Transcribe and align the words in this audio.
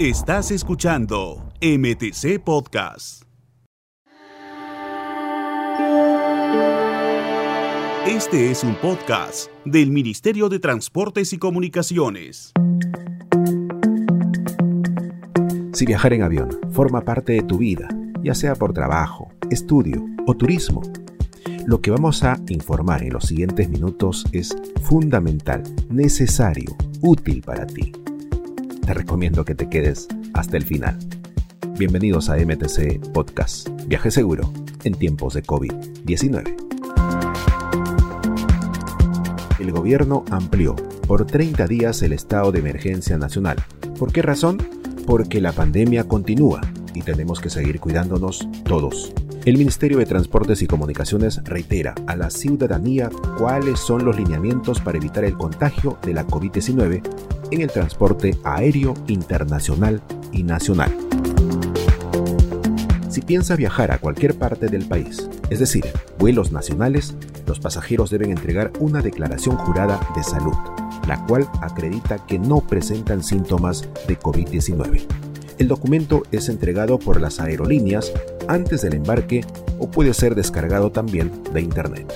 Estás 0.00 0.50
escuchando 0.50 1.52
MTC 1.60 2.42
Podcast. 2.42 3.24
Este 8.06 8.50
es 8.50 8.64
un 8.64 8.76
podcast 8.76 9.50
del 9.66 9.90
Ministerio 9.90 10.48
de 10.48 10.58
Transportes 10.58 11.34
y 11.34 11.38
Comunicaciones. 11.38 12.54
Si 15.74 15.84
viajar 15.84 16.14
en 16.14 16.22
avión 16.22 16.48
forma 16.72 17.02
parte 17.02 17.34
de 17.34 17.42
tu 17.42 17.58
vida, 17.58 17.86
ya 18.22 18.34
sea 18.34 18.54
por 18.54 18.72
trabajo, 18.72 19.30
estudio 19.50 20.02
o 20.26 20.34
turismo, 20.34 20.80
lo 21.66 21.82
que 21.82 21.90
vamos 21.90 22.24
a 22.24 22.40
informar 22.48 23.02
en 23.02 23.12
los 23.12 23.24
siguientes 23.24 23.68
minutos 23.68 24.24
es 24.32 24.56
fundamental, 24.82 25.62
necesario, 25.90 26.74
útil 27.02 27.42
para 27.42 27.66
ti. 27.66 27.92
Te 28.90 28.94
recomiendo 28.94 29.44
que 29.44 29.54
te 29.54 29.68
quedes 29.68 30.08
hasta 30.34 30.56
el 30.56 30.64
final. 30.64 30.98
Bienvenidos 31.78 32.28
a 32.28 32.34
MTC 32.34 33.12
Podcast, 33.12 33.68
viaje 33.86 34.10
seguro 34.10 34.52
en 34.82 34.94
tiempos 34.94 35.34
de 35.34 35.44
COVID-19. 35.44 36.56
El 39.60 39.70
gobierno 39.70 40.24
amplió 40.28 40.74
por 41.06 41.24
30 41.24 41.68
días 41.68 42.02
el 42.02 42.12
estado 42.12 42.50
de 42.50 42.58
emergencia 42.58 43.16
nacional. 43.16 43.58
¿Por 43.96 44.12
qué 44.12 44.22
razón? 44.22 44.58
Porque 45.06 45.40
la 45.40 45.52
pandemia 45.52 46.08
continúa 46.08 46.60
y 46.92 47.02
tenemos 47.02 47.38
que 47.38 47.48
seguir 47.48 47.78
cuidándonos 47.78 48.48
todos. 48.64 49.12
El 49.44 49.56
Ministerio 49.56 49.98
de 49.98 50.06
Transportes 50.06 50.62
y 50.62 50.66
Comunicaciones 50.66 51.40
reitera 51.44 51.94
a 52.08 52.16
la 52.16 52.28
ciudadanía 52.28 53.08
cuáles 53.38 53.78
son 53.78 54.04
los 54.04 54.16
lineamientos 54.16 54.80
para 54.80 54.98
evitar 54.98 55.22
el 55.24 55.34
contagio 55.34 55.96
de 56.02 56.12
la 56.12 56.26
COVID-19 56.26 57.30
en 57.50 57.62
el 57.62 57.70
transporte 57.70 58.36
aéreo 58.44 58.94
internacional 59.06 60.02
y 60.32 60.42
nacional. 60.42 60.94
Si 63.08 63.22
piensa 63.22 63.56
viajar 63.56 63.90
a 63.90 63.98
cualquier 63.98 64.38
parte 64.38 64.68
del 64.68 64.86
país, 64.86 65.28
es 65.50 65.58
decir, 65.58 65.84
vuelos 66.18 66.52
nacionales, 66.52 67.16
los 67.46 67.58
pasajeros 67.58 68.10
deben 68.10 68.30
entregar 68.30 68.72
una 68.78 69.02
declaración 69.02 69.56
jurada 69.56 70.00
de 70.14 70.22
salud, 70.22 70.54
la 71.08 71.24
cual 71.26 71.48
acredita 71.60 72.24
que 72.24 72.38
no 72.38 72.60
presentan 72.60 73.24
síntomas 73.24 73.88
de 74.06 74.18
COVID-19. 74.18 75.06
El 75.58 75.68
documento 75.68 76.22
es 76.30 76.48
entregado 76.48 76.98
por 76.98 77.20
las 77.20 77.40
aerolíneas 77.40 78.12
antes 78.48 78.80
del 78.82 78.94
embarque 78.94 79.44
o 79.78 79.90
puede 79.90 80.14
ser 80.14 80.34
descargado 80.34 80.92
también 80.92 81.32
de 81.52 81.60
Internet. 81.60 82.12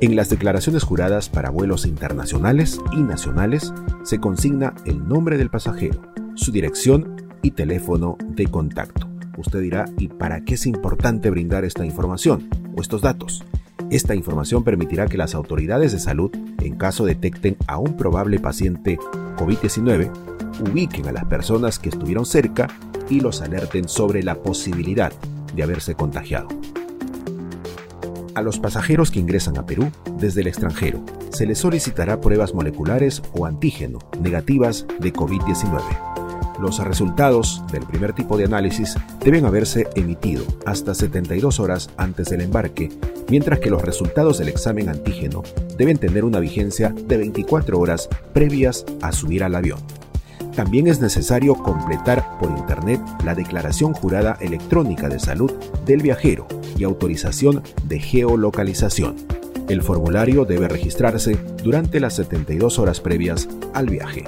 En 0.00 0.16
las 0.16 0.28
declaraciones 0.30 0.82
juradas 0.82 1.28
para 1.28 1.50
vuelos 1.50 1.86
internacionales 1.86 2.80
y 2.92 3.02
nacionales 3.02 3.72
se 4.08 4.20
consigna 4.20 4.74
el 4.86 5.06
nombre 5.06 5.36
del 5.36 5.50
pasajero, 5.50 6.00
su 6.34 6.50
dirección 6.50 7.28
y 7.42 7.50
teléfono 7.50 8.16
de 8.26 8.46
contacto. 8.46 9.06
Usted 9.36 9.60
dirá, 9.60 9.84
¿y 9.98 10.08
para 10.08 10.46
qué 10.46 10.54
es 10.54 10.64
importante 10.64 11.28
brindar 11.28 11.66
esta 11.66 11.84
información 11.84 12.48
o 12.74 12.80
estos 12.80 13.02
datos? 13.02 13.44
Esta 13.90 14.14
información 14.14 14.64
permitirá 14.64 15.08
que 15.08 15.18
las 15.18 15.34
autoridades 15.34 15.92
de 15.92 15.98
salud, 15.98 16.30
en 16.62 16.78
caso 16.78 17.04
detecten 17.04 17.58
a 17.66 17.76
un 17.76 17.98
probable 17.98 18.38
paciente 18.38 18.98
COVID-19, 19.36 20.10
ubiquen 20.70 21.06
a 21.06 21.12
las 21.12 21.26
personas 21.26 21.78
que 21.78 21.90
estuvieron 21.90 22.24
cerca 22.24 22.66
y 23.10 23.20
los 23.20 23.42
alerten 23.42 23.90
sobre 23.90 24.22
la 24.22 24.36
posibilidad 24.36 25.12
de 25.54 25.62
haberse 25.62 25.94
contagiado. 25.94 26.48
A 28.38 28.40
los 28.40 28.60
pasajeros 28.60 29.10
que 29.10 29.18
ingresan 29.18 29.58
a 29.58 29.66
Perú 29.66 29.90
desde 30.16 30.42
el 30.42 30.46
extranjero 30.46 31.02
se 31.30 31.44
les 31.44 31.58
solicitará 31.58 32.20
pruebas 32.20 32.54
moleculares 32.54 33.20
o 33.32 33.46
antígeno 33.46 33.98
negativas 34.22 34.86
de 35.00 35.12
COVID-19. 35.12 35.80
Los 36.60 36.78
resultados 36.78 37.64
del 37.72 37.84
primer 37.84 38.12
tipo 38.12 38.38
de 38.38 38.44
análisis 38.44 38.94
deben 39.24 39.44
haberse 39.44 39.88
emitido 39.96 40.44
hasta 40.66 40.94
72 40.94 41.58
horas 41.58 41.90
antes 41.96 42.28
del 42.28 42.42
embarque, 42.42 42.90
mientras 43.28 43.58
que 43.58 43.70
los 43.70 43.82
resultados 43.82 44.38
del 44.38 44.50
examen 44.50 44.88
antígeno 44.88 45.42
deben 45.76 45.98
tener 45.98 46.24
una 46.24 46.38
vigencia 46.38 46.90
de 46.90 47.16
24 47.16 47.76
horas 47.76 48.08
previas 48.34 48.86
a 49.02 49.10
subir 49.10 49.42
al 49.42 49.56
avión. 49.56 49.80
También 50.54 50.86
es 50.86 51.00
necesario 51.00 51.56
completar 51.56 52.38
por 52.38 52.50
Internet 52.56 53.00
la 53.24 53.34
declaración 53.34 53.94
jurada 53.94 54.38
electrónica 54.40 55.08
de 55.08 55.18
salud 55.18 55.52
del 55.84 56.02
viajero 56.02 56.46
y 56.76 56.84
autorización 56.84 57.62
de 57.84 57.98
geolocalización. 58.00 59.16
El 59.68 59.82
formulario 59.82 60.44
debe 60.44 60.68
registrarse 60.68 61.38
durante 61.62 62.00
las 62.00 62.16
72 62.16 62.78
horas 62.78 63.00
previas 63.00 63.48
al 63.74 63.88
viaje. 63.88 64.24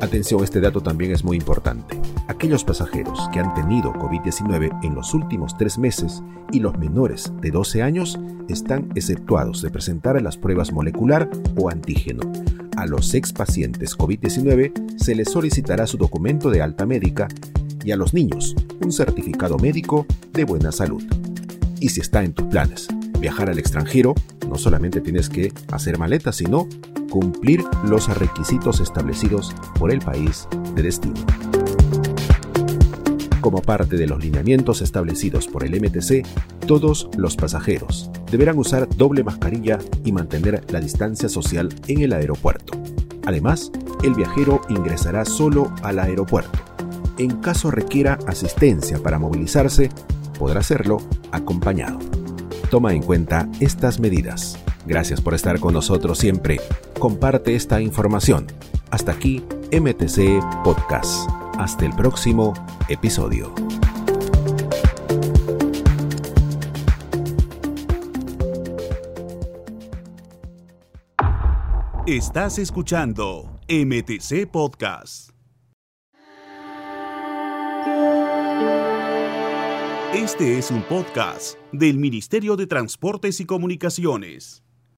Atención, 0.00 0.42
este 0.42 0.60
dato 0.60 0.80
también 0.80 1.12
es 1.12 1.24
muy 1.24 1.36
importante. 1.36 1.96
Aquellos 2.28 2.64
pasajeros 2.64 3.28
que 3.32 3.40
han 3.40 3.54
tenido 3.54 3.92
COVID-19 3.92 4.84
en 4.84 4.94
los 4.94 5.14
últimos 5.14 5.56
tres 5.56 5.78
meses 5.78 6.22
y 6.50 6.60
los 6.60 6.76
menores 6.76 7.32
de 7.40 7.50
12 7.50 7.82
años 7.82 8.18
están 8.48 8.90
exceptuados 8.94 9.62
de 9.62 9.70
presentar 9.70 10.20
las 10.20 10.36
pruebas 10.36 10.72
molecular 10.72 11.30
o 11.56 11.70
antígeno 11.70 12.22
a 12.76 12.86
los 12.86 13.14
ex 13.14 13.32
pacientes 13.32 13.96
COVID-19 13.96 14.98
se 14.98 15.14
les 15.14 15.30
solicitará 15.30 15.86
su 15.86 15.98
documento 15.98 16.50
de 16.50 16.62
alta 16.62 16.86
médica 16.86 17.28
y 17.84 17.90
a 17.90 17.96
los 17.96 18.14
niños 18.14 18.54
un 18.80 18.92
certificado 18.92 19.56
médico 19.58 20.06
de 20.32 20.44
buena 20.44 20.72
salud. 20.72 21.02
Y 21.82 21.88
si 21.88 22.00
está 22.00 22.22
en 22.22 22.32
tus 22.32 22.46
planes 22.46 22.86
viajar 23.18 23.50
al 23.50 23.58
extranjero, 23.58 24.14
no 24.48 24.56
solamente 24.56 25.00
tienes 25.00 25.28
que 25.28 25.52
hacer 25.72 25.98
maletas, 25.98 26.36
sino 26.36 26.68
cumplir 27.10 27.64
los 27.84 28.06
requisitos 28.18 28.78
establecidos 28.78 29.52
por 29.80 29.90
el 29.90 29.98
país 29.98 30.46
de 30.76 30.82
destino. 30.84 31.16
Como 33.40 33.62
parte 33.62 33.96
de 33.96 34.06
los 34.06 34.22
lineamientos 34.22 34.80
establecidos 34.80 35.48
por 35.48 35.64
el 35.64 35.74
MTC, 35.74 36.24
todos 36.68 37.08
los 37.16 37.34
pasajeros 37.34 38.12
deberán 38.30 38.58
usar 38.58 38.88
doble 38.96 39.24
mascarilla 39.24 39.80
y 40.04 40.12
mantener 40.12 40.64
la 40.70 40.78
distancia 40.78 41.28
social 41.28 41.68
en 41.88 42.02
el 42.02 42.12
aeropuerto. 42.12 42.80
Además, 43.26 43.72
el 44.04 44.14
viajero 44.14 44.60
ingresará 44.68 45.24
solo 45.24 45.74
al 45.82 45.98
aeropuerto. 45.98 46.60
En 47.18 47.40
caso 47.40 47.72
requiera 47.72 48.20
asistencia 48.28 49.02
para 49.02 49.18
movilizarse, 49.18 49.90
podrá 50.42 50.58
hacerlo 50.58 50.96
acompañado. 51.30 52.00
Toma 52.68 52.94
en 52.94 53.02
cuenta 53.04 53.48
estas 53.60 54.00
medidas. 54.00 54.58
Gracias 54.86 55.20
por 55.20 55.34
estar 55.34 55.60
con 55.60 55.72
nosotros 55.72 56.18
siempre. 56.18 56.60
Comparte 56.98 57.54
esta 57.54 57.80
información. 57.80 58.48
Hasta 58.90 59.12
aquí, 59.12 59.44
MTC 59.70 60.42
Podcast. 60.64 61.30
Hasta 61.58 61.86
el 61.86 61.92
próximo 61.94 62.54
episodio. 62.88 63.54
Estás 72.04 72.58
escuchando 72.58 73.60
MTC 73.68 74.50
Podcast. 74.50 75.30
Este 80.14 80.58
es 80.58 80.70
un 80.70 80.82
podcast 80.82 81.56
del 81.72 81.96
Ministerio 81.96 82.54
de 82.56 82.66
Transportes 82.66 83.40
y 83.40 83.46
Comunicaciones. 83.46 84.62